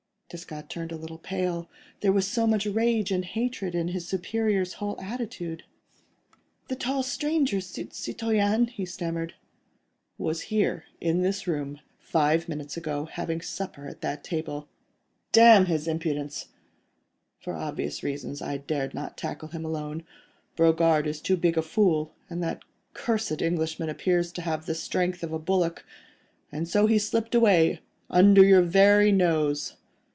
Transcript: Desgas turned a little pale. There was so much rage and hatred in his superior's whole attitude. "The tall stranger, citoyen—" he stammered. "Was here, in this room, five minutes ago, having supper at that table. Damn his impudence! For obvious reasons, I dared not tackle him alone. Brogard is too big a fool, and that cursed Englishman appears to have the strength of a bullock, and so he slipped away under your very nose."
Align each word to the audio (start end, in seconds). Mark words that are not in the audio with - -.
Desgas 0.33 0.69
turned 0.69 0.93
a 0.93 0.97
little 0.97 1.17
pale. 1.17 1.69
There 1.99 2.13
was 2.13 2.25
so 2.25 2.47
much 2.47 2.65
rage 2.65 3.11
and 3.11 3.25
hatred 3.25 3.75
in 3.75 3.89
his 3.89 4.07
superior's 4.07 4.75
whole 4.75 4.97
attitude. 4.97 5.63
"The 6.69 6.75
tall 6.77 7.03
stranger, 7.03 7.59
citoyen—" 7.59 8.67
he 8.67 8.85
stammered. 8.85 9.33
"Was 10.17 10.43
here, 10.43 10.85
in 11.01 11.21
this 11.21 11.47
room, 11.47 11.81
five 11.99 12.47
minutes 12.47 12.77
ago, 12.77 13.09
having 13.11 13.41
supper 13.41 13.89
at 13.89 13.99
that 13.99 14.23
table. 14.23 14.69
Damn 15.33 15.65
his 15.65 15.85
impudence! 15.85 16.45
For 17.41 17.53
obvious 17.53 18.01
reasons, 18.01 18.41
I 18.41 18.55
dared 18.55 18.93
not 18.93 19.17
tackle 19.17 19.49
him 19.49 19.65
alone. 19.65 20.05
Brogard 20.55 21.07
is 21.07 21.19
too 21.19 21.35
big 21.35 21.57
a 21.57 21.61
fool, 21.61 22.13
and 22.29 22.41
that 22.41 22.63
cursed 22.93 23.41
Englishman 23.41 23.89
appears 23.89 24.31
to 24.31 24.41
have 24.43 24.65
the 24.65 24.75
strength 24.75 25.23
of 25.23 25.33
a 25.33 25.39
bullock, 25.39 25.83
and 26.53 26.69
so 26.69 26.85
he 26.85 26.97
slipped 26.99 27.35
away 27.35 27.81
under 28.09 28.45
your 28.45 28.61
very 28.61 29.11
nose." 29.11 29.75